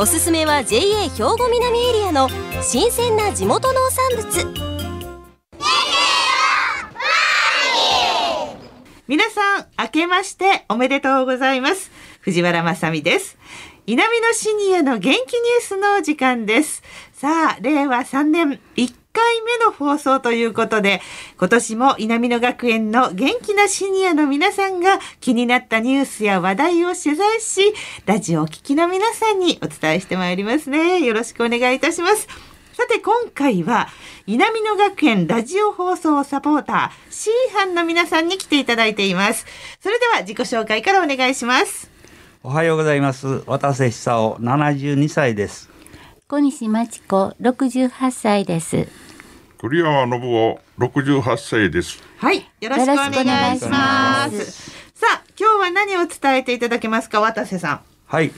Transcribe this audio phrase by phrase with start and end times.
[0.00, 2.28] おすすめは JA 兵庫南エリアの
[2.62, 4.78] 新鮮な地元農産物。
[9.08, 11.90] 皆さん明けましておめでとうございます。
[12.20, 13.38] 藤原まさです。
[13.86, 16.84] 南のシニアの元気ニュースの時間です。
[17.20, 21.00] さあ令和3年1回目の放送ということで、
[21.36, 27.74] 今年も稲美野学園の元気なシニアの皆さんが気になったニュースや話題を取材し、
[28.06, 31.00] ラジオを聴きの皆さんにお伝えしてまいりますね。
[31.00, 32.28] よろしくお願いいたします。
[32.72, 33.88] さて今回は
[34.28, 39.44] 稲美野学園ラジオ放送サポーター C 班の皆さんに来ていただいています。
[39.80, 41.90] それでは自己紹介からお願いします。
[42.44, 43.42] おはようございます。
[43.46, 45.77] 渡瀬久夫72歳です。
[46.30, 48.86] 小西真知子68歳です。
[49.56, 52.02] 栗山信夫六十八歳です。
[52.18, 54.70] はい、よろしくお願いします。
[54.92, 57.80] さあ、今日は何を伝えていただけますか、渡瀬さん。
[58.04, 58.30] はい。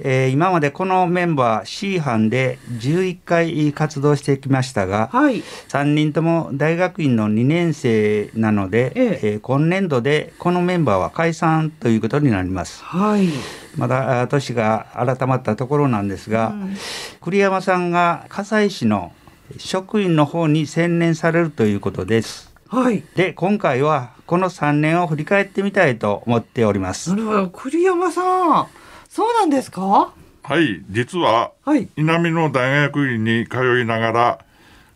[0.00, 12.82] えー、今までこのメンバー C 班で11回活動してきましたが、はい、3人とも大学院の2年生なので、えええー、今年度でこのメンバーは解散ということになります。
[12.82, 13.28] はい、
[13.76, 16.76] まだ年が改まったところなんですが、うん、
[17.20, 19.12] 栗山さんが葛西市の
[19.58, 22.52] 職員の方に専念されるということです。
[22.68, 23.02] はい。
[23.16, 27.10] で、今回はこの3年を振り返ってみたいと思っております。
[27.10, 27.48] なるほど。
[27.48, 28.66] 栗山さん、
[29.08, 30.12] そうなんですか？
[30.42, 34.38] はい、実は、はい、南の大学院に通いながら、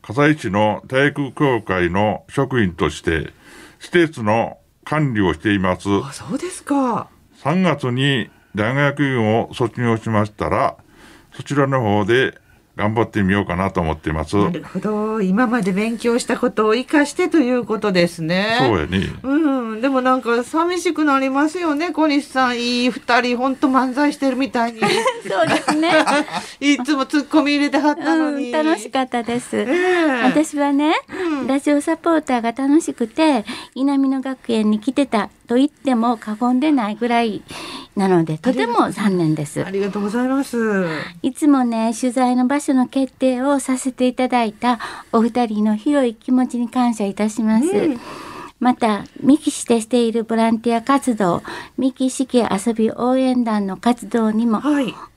[0.03, 3.32] 笠市の体育協会の職員として、
[3.81, 5.88] 施設の管理をしています。
[6.03, 7.09] あ、そうですか。
[7.43, 10.76] 3月に大学院を卒業しましたら、
[11.32, 12.38] そちらの方で
[12.76, 14.37] 頑張ってみようかなと思っています。
[14.37, 15.20] なるほど。
[15.20, 18.56] 今まで勉強したことを生かしてということですね。
[18.59, 19.12] そうやね。
[19.22, 19.81] うん。
[19.81, 21.93] でもなんか寂しくなりますよね。
[21.93, 24.81] 小西さん、いい二人、本当漫才してるみたいに。
[25.28, 25.93] そうですね。
[26.59, 28.47] いつもツッコミ入れてはったのに。
[28.47, 29.56] うん、楽しかったです。
[29.56, 30.94] えー、私はね、
[31.41, 33.44] うん、ラジオサポーターが楽しくて、
[33.76, 37.43] 稲美野学園に来てたと言っても過言でないぐらい
[37.97, 39.65] なのでとても残念です。
[39.65, 40.87] ありがとうございます。
[41.22, 44.78] いつもね取材の場所の決定をさせていただいた
[45.12, 48.00] お二人の広い気持ちに感謝いたします、うん、
[48.59, 51.43] また三木市でしているボランティア活動
[51.78, 54.61] 三木市家遊び応援団の活動にも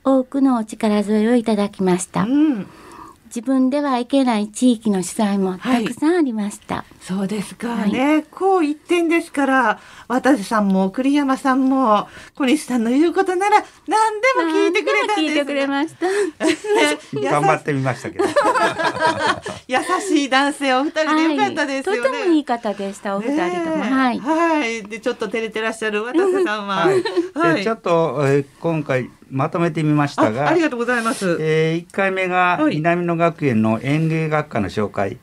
[0.04, 2.66] 多くのお力添えをいただきました、うん
[3.28, 6.76] 自分では行けない地域の取材もたくさんありました。
[6.76, 16.06] はい、そうですかね、はい、こう一点ですから渡瀬さんも栗山さんも小西さんの言うことなら何でも聞いてくれたんです、聞いてくれました。
[17.20, 18.24] 頑張ってみましたけど。
[19.68, 22.00] 優しい男性お二人でよかったですよね。
[22.00, 23.84] はい、とてもいい方でしたお二人とも。
[23.84, 24.18] はい。
[24.18, 24.82] はい。
[24.84, 26.88] でちょっと照れてらっしゃる渡瀬さんは。
[27.34, 27.62] はい。
[27.62, 35.18] ちょっと、えー、今回まとめてみましたがありがとうございます、えー、1回目が南野学園の園芸学科の紹介、はい、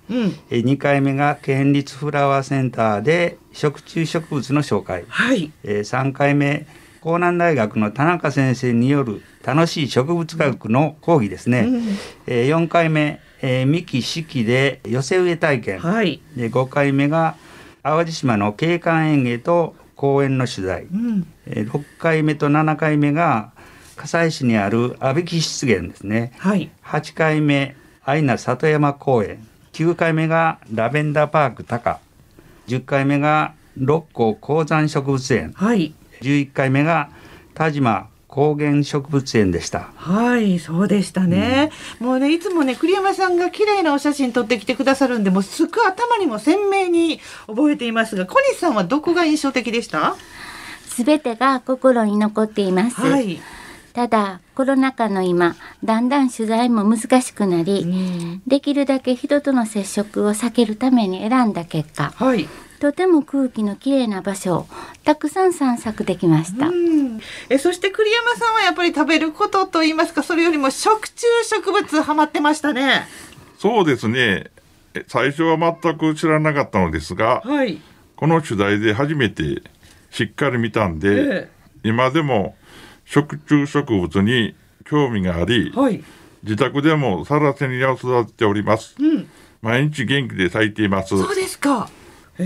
[0.49, 5.51] えー、2回目が県立フラワーセンターで食虫植物の紹介、はい。
[5.63, 6.67] えー、3回目
[7.05, 11.83] 江南大学の田中先生による楽しい植物学の講義ですね、うん、
[12.25, 17.35] えー、4回目、えー、三木四季で寄せ植え体験、はい、で5回目が
[17.83, 23.54] 淡路島の景観園芸と公園の取材、うん、えー、6回目と7回目が葛
[23.97, 31.99] 西市にある阿部木湿原ですね、はい、8回目アイナ里山公園9回目がラベンダーパーク高
[32.67, 37.09] 10回目が六甲高山植物園、はい、11回目が
[37.53, 39.91] 田島高原植物園でした。
[39.95, 41.71] はい、そうでしたね。
[42.01, 50.17] うん、もうね、いつもね、栗山さんが綺麗なお写真撮ってきてくださるんで、もうすぐ頭にも鮮明に覚えていますが、小西さんはどこが印象的でした？
[50.85, 52.99] すべてが心に残っています。
[52.99, 53.39] はい。
[53.95, 62.45] ただコロナ禍の今だんだん取材も難しくなり、うん、できるだけ人との接触を避けるために選んだ結果、はい、
[62.81, 64.67] とても空気のきれいな場所を
[65.05, 73.07] たくさん散策できました、うん、えそして栗山さんはやっぱり食べることと言いますかそれよりも食虫植物ハマってましたね。
[73.57, 74.51] そうですね。
[75.07, 77.79] 最初は全く知らなかったのですが、はい、
[78.17, 79.61] この取材で初めて
[80.11, 81.49] しっかり見たんで、え
[81.83, 82.55] え、今でも
[83.05, 84.55] 食虫植物に
[84.85, 86.03] 興味があり、はい、
[86.43, 89.29] 自宅でもサラセニアを育てております、うん、
[89.61, 91.09] 毎日元気で咲いています。
[91.09, 91.89] そうですか。
[92.37, 92.43] え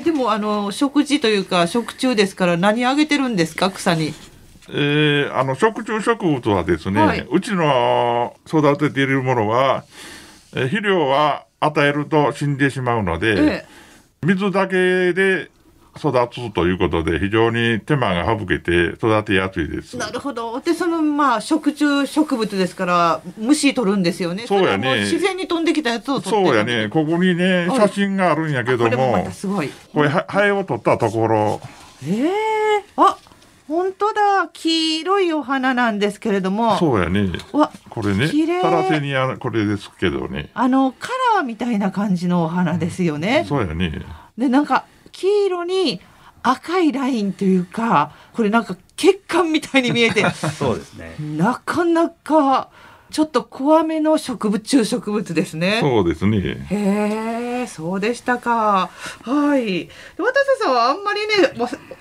[0.00, 3.70] ー、でもあの食事というか食虫ですから何あげてるんですか？
[3.70, 4.12] 草に。
[4.70, 9.84] えー、あの食虫植物はですね、はい、うちの育てているものは、
[10.52, 15.50] えー、肥料は与えると死んでしまうので、えー、水だけで
[15.98, 19.96] 育つということで非常に手間が省けて育てやすいです。
[19.96, 20.60] なるほど。
[20.60, 24.46] でそのまあ食虫植物ですから虫取るんですよね。
[24.46, 25.00] そうやね。
[25.00, 26.88] 自然に飛んできたやつをそうやね。
[26.88, 29.70] ここにね写真があるんやけども、これもまたすごい。
[29.92, 31.60] これハエを取ったところ。
[32.04, 33.18] ええー、あ。
[33.68, 44.02] 本当だ黄色いお花なんですけれどもそうやねわこれねサラセニアこれですけどねあのカラーみたいな感じのお花ですよね、うん、そうやね
[44.38, 44.86] でなんか
[45.18, 46.00] 黄色に
[46.42, 52.68] 赤いラインというかこれなんか血管みたいに見えて そうですねなかなか
[53.10, 55.78] ちょっと怖めの植物中植物ですね。
[55.80, 56.66] そうですね。
[56.70, 58.90] へえ、そうでしたか。
[59.22, 59.88] はい。
[60.18, 60.24] 渡
[60.58, 61.34] 瀬さんはあんまりね、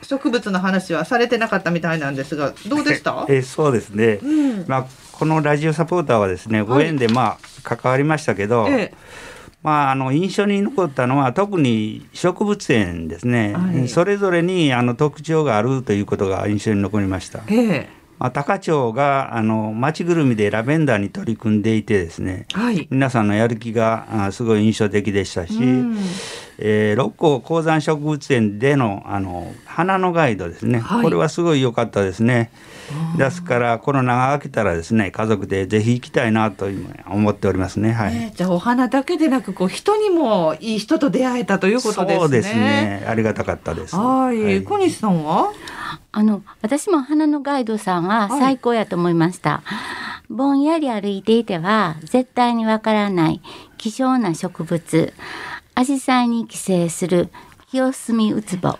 [0.02, 3.25] 植物の話はされてなかったみたいなんですが、どうでした？
[3.31, 4.19] え、そうですね。
[4.22, 8.68] うん、まあこのラジオサポーターはですね、ご縁でまあ関わりましたけど。
[8.69, 9.26] ええ
[9.63, 17.44] まあ、あの印象に残ったのは特に植物園ですね、はい、それぞれにあの特徴があるということが印象に残りました。
[17.48, 17.89] ええ。
[18.19, 25.54] まあ、高町があの町ぐるみでラベンダーに取り組んでいてですね、はい、皆さんのやる気があすごい印象的でしたし、
[26.59, 32.51] えー、六甲高山植物園でのあの花のガイドですね、はい、これはすごい良かったですね。
[33.18, 36.68] ですからコロナが明けたらですね家族でぜひ行きたいなと
[37.07, 37.92] 思っておりますね。
[37.92, 38.15] はい。
[38.15, 42.19] えー、じゃあお花だけでなくこう人にもいい人と出会えたということですね。
[42.19, 43.06] そうですね。
[43.07, 43.95] ありがたかったです。
[43.95, 44.42] はい。
[44.42, 45.51] はい、小西さんは？
[46.12, 49.62] あの私も花のガイドさんは最高やと思いました。
[49.63, 49.75] は
[50.30, 53.42] い、ぼんやり歩いていては絶対にわからない
[53.77, 55.13] 希少な植物、
[55.77, 57.29] アジサイに寄生する
[57.69, 58.79] 清澄ウツボ。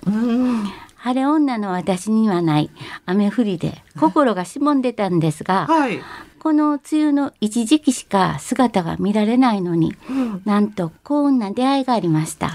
[0.96, 2.72] 晴れ女の私にはない
[3.06, 6.00] 雨降りで心がしぼんでたんですが、はい、
[6.40, 12.50] この梅雨の一時期しか姿が見られないのに、うん、なんと幸運な出会いがありました。
[12.50, 12.54] し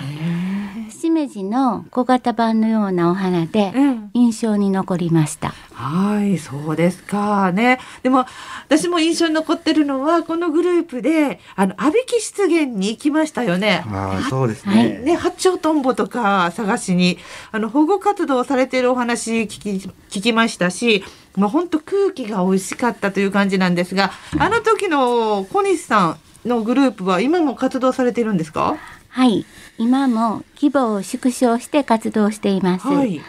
[1.13, 3.73] めじの小型版のようなお花で
[4.15, 5.55] 印象に残りました。
[5.71, 8.27] うん、はいそうですかねでも
[8.67, 13.85] 私も印象に残ってるのはこのグループであの阿ビき湿原に行きましたよね。
[13.87, 14.75] あそうですね。
[14.75, 17.19] はい、ね八丁トンボとか探しに
[17.53, 19.71] あの保護活動されているお話聞き
[20.11, 21.05] 聞きましたし。
[21.35, 28.77] もう本当空気が美味しかったという感じなんですが、あの時の小西さんのグループは今も活動されているんですか？
[29.13, 29.45] はい
[29.77, 33.21] 今も規模を縮小して活動しています、はい、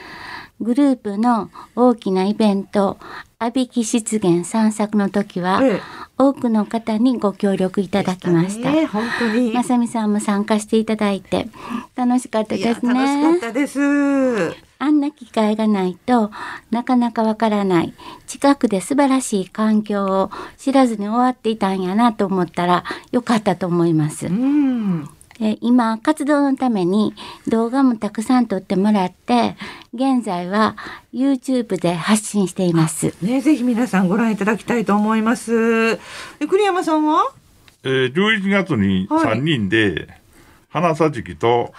[0.62, 2.98] グループの大きなイベント
[3.38, 5.82] 阿ビき湿原散策の時は、ええ、
[6.18, 8.72] 多くの方にご協力いただきました。
[8.72, 9.52] ね、本当に。
[9.52, 11.50] まさみさんも参加していただいて
[11.98, 12.94] 楽しかったですね。
[12.94, 13.80] 楽しかったです。
[14.80, 16.32] あんな機会がないと
[16.72, 17.94] なかなかわからない
[18.28, 24.28] 近くで素晴らしい環境を知らずに終わっていたんやなと思ったらよかったと思います。
[24.28, 25.10] うん
[25.40, 27.14] で今活動のために
[27.48, 29.56] 動画もたくさん撮ってもらって
[29.94, 30.76] 現在は
[31.14, 33.14] YouTube で発信しています。
[33.22, 35.98] ね、ぜひ皆さんご覧いただきたいと思います。
[36.40, 37.32] 栗山さんは、
[37.84, 40.08] えー、11月に3人で、
[40.70, 41.74] 花さじきと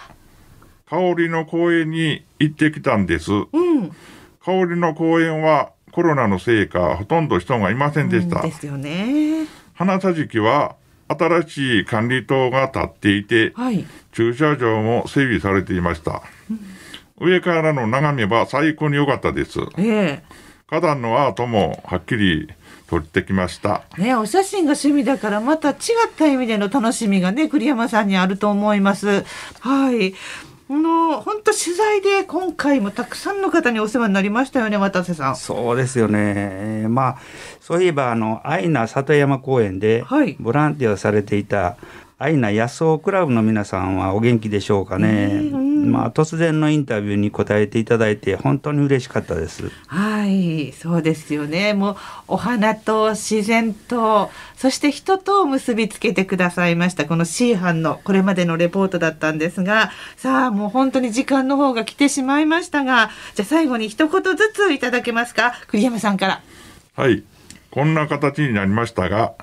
[0.89, 3.31] 香りの公園に行ってきたんです。
[3.31, 3.89] うん、
[4.43, 8.41] 香りの公園はコロナのせいかほとんど人がいませんでした。
[8.41, 9.47] うん、ですよね。
[9.73, 10.75] 花さじきは
[11.07, 16.23] 新しい管理棟が建っていて、はい、駐車場も整備されていました。
[17.19, 19.59] うん、上からの眺めは最高に良かったです。
[19.77, 20.21] えー、
[20.67, 22.49] 花壇のアートもはっきり
[22.87, 23.83] 撮ってきました。
[23.97, 25.75] ね、お写真が趣味だからまた違っ
[26.17, 29.23] た意味での楽しみがね、栗山さんにあると思います。
[29.59, 30.13] はい。
[30.67, 35.35] あの本当取材で今回もたくさんの方にお世話になりましたよね渡瀬さん。
[35.35, 36.87] そうですよね。
[36.89, 37.17] まあ
[37.61, 40.03] そういえばあの愛名里山公園で
[40.39, 41.77] ボランティアをされていた
[42.17, 45.51] アイナ野草クラブの皆さんはお元気でしょうかね。
[45.85, 49.71] まあ突然のインタビューに答えていただいて本当に嬉しかったです。
[49.87, 51.73] はい、そうですよね。
[51.73, 51.95] もう
[52.29, 65.53] お花と自然とそして人と結びつけてくださいましたこの C 班のこれまでのレポートだったんですが、さあもう本当に時間の方が来てしまいましたが、じゃあ最後に一言ずついただけますか？
[65.67, 66.41] 栗山さんから。
[66.95, 67.23] はい、
[67.71, 69.33] こんな形になりましたが、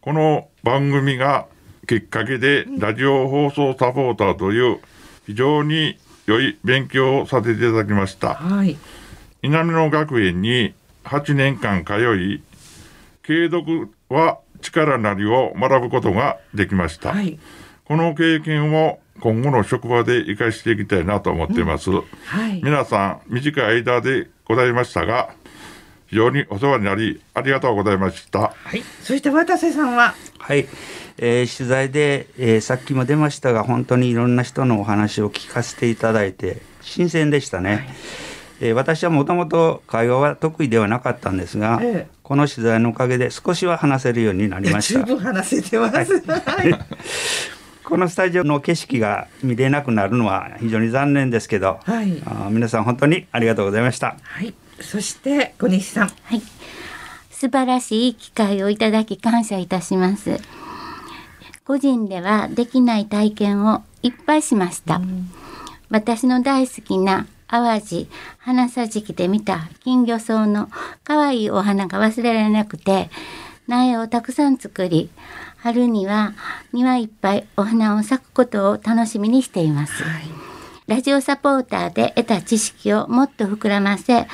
[0.00, 1.46] この番組が
[1.86, 4.80] きっかけでラジオ放送サポーターという
[5.30, 5.96] 非常に
[6.26, 8.34] 良い勉強をさせていただきました。
[8.34, 8.76] はい、
[9.42, 12.42] 稲美野学園に8年間通い、
[13.22, 17.12] 継続は力なりを学ぶことができました。
[17.12, 17.38] はい、
[17.84, 21.92] この経験を今後の職場で生かしていきたいなと思っています。
[21.92, 25.30] うんはい、皆さん、短い間でございましたが、
[26.08, 28.52] 非常にお世話になり、ありがとうございました。
[28.64, 28.82] はい。
[29.04, 30.16] そして渡瀬さんは
[30.50, 30.66] はい。
[31.18, 37.70] えー、取材で、えー、さっきも出ましたが、本当にいろんな人のお話を聞かせていただいて、新鮮でしたね。
[37.70, 37.86] はい
[38.60, 45.00] えー、私はもともと会話は得意ではなかったんですが、ええ、この取材のおかげで少しは話せるようになりました。
[45.00, 45.96] 十分話せてます。
[45.96, 46.78] はい、
[47.84, 54.16] このスタジオの景色が見れなくなるのは非常に残念ですけど、はい、あ皆さん本当にありがとうございました。
[54.22, 56.08] はい、そして小西さん。
[56.08, 56.42] はい。
[57.40, 60.36] 素晴らしい機会をいただき感謝いたします。
[61.64, 64.96] 個人ではできない体験をいっぱいしました。
[64.96, 65.30] うん、
[65.88, 70.68] 私の大好きな淡路花さじきで見た金魚草の
[71.02, 73.08] 可愛いお花が忘れられなくて
[73.66, 75.08] 苗をたくさん作り
[75.56, 76.34] 春には
[76.74, 80.22] 庭いっぱいお花を咲くことを楽しみにしています、はい、
[80.86, 84.26] ラジオサポーターで得た知識をもっと膨らませ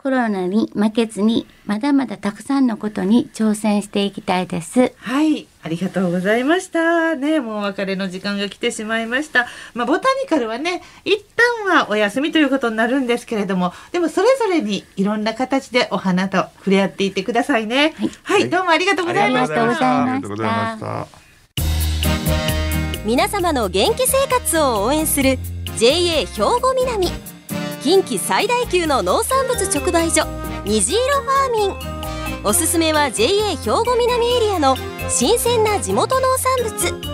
[0.00, 4.92] コロナに負けずにまだまだたくさんのことに挑戦していきたいです。
[4.96, 5.48] はい。
[5.64, 7.16] ありがとうございました。
[7.16, 9.48] ねもうお別れの時間が来てしまいました。
[9.74, 11.20] まあボタニカルはね一
[11.66, 17.94] 旦はお休みということになるんですけれどもでもそれぞれにいろんな形でお花と触れ合っていってくださいね。
[17.96, 19.64] はい、はい、どうもありがとうございました。
[19.64, 21.08] ありがとうございました。
[23.04, 25.40] 皆様の元気生活を応援する
[25.76, 26.26] JA 兵
[26.60, 27.37] 庫南
[27.82, 30.26] 近畿最大級の農産物直売所
[30.64, 34.76] 虹色ファーミンおすすめは JA 兵庫南エリアの
[35.08, 37.08] 新鮮な地元農産物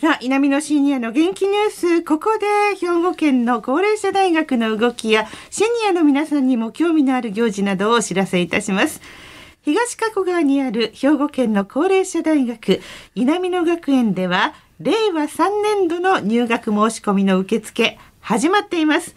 [0.00, 2.02] さあ、南のシニアの元気ニュース。
[2.02, 9.00] ここで兵庫県の高齢者大学の動きやシニアの皆さんにも興味のある行事などをお知らせいたします。
[9.62, 12.80] 東加古川にある兵庫県の高齢者大学
[13.16, 19.14] 稲美野学園では令和3年度の入学申し込みの受付始まっています。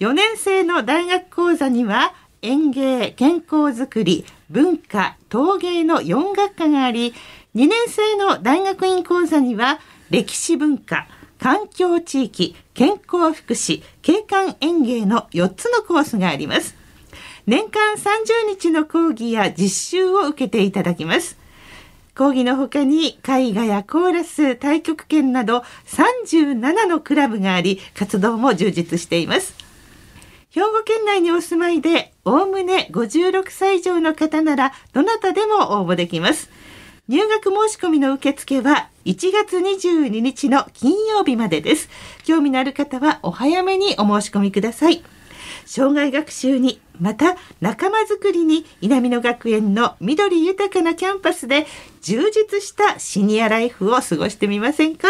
[0.00, 7.12] 4年生の大学講座には園芸、健康づくり、文化、陶芸の4学科があり、
[7.54, 11.06] 2年生の大学院講座には歴史文化、
[11.38, 16.74] 環境地域、健康福祉、景観園芸の4つのコースがあります。
[17.46, 21.41] 年間30日の講義や実習を受けていただきます。
[22.14, 29.54] 講義の他に絵画やコーラス、太極拳など37のクラブがあり、活動も充実しています。
[30.50, 36.50] 兵庫県内にお住まいで、おおむね56歳以上の方なら、どなたでも応募できます。
[37.08, 41.88] 入学申し込みの受付は1月22日の金曜日までです。
[42.24, 45.02] 興味のある方はお早めにお申し込みください。
[45.74, 51.66] 障害学習にまた仲間づくりに稲美野学園の緑豊かなキャンパスで
[52.02, 55.08] 充実したシニアライフを過ごしてみませんか？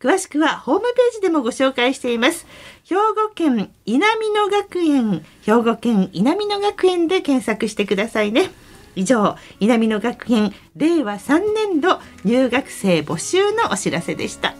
[0.00, 2.48] 詳しくはホームページでもご紹介しています。
[2.82, 8.50] 兵庫県稲美野学園兵庫県稲美野学園で検索してくださいね。
[8.96, 14.56] 以上稲美野学園令和3年度入学生募集のお知らせでした。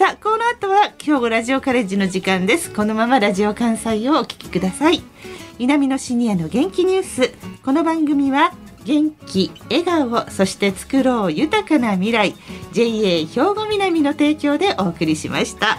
[0.00, 2.72] さあこの後は兵庫ラジオカレッジの時間です。
[2.72, 5.02] このままラジオ関西をお聞きください。
[5.58, 7.34] 南のシニアの元気ニュース。
[7.62, 8.54] この番組は
[8.86, 12.34] 元気笑顔そして作ろう豊かな未来。
[12.72, 15.76] JA 兵庫南の提供でお送りしました。